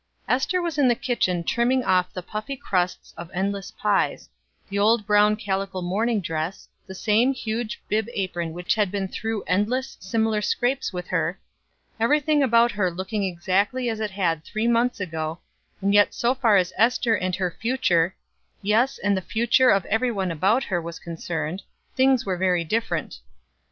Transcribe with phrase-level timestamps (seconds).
[0.27, 4.27] Ester was in the kitchen trimming off the puffy crusts of endless pies
[4.67, 9.43] the old brown calico morning dress, the same huge bib apron which had been through
[9.43, 11.39] endless similar scrapes with her
[11.99, 15.37] every thing about her looking exactly as it had three months ago,
[15.83, 18.15] and yet so far as Ester and her future
[18.63, 21.61] yes, and the future of every one about her was concerned,
[21.95, 23.19] things were very different.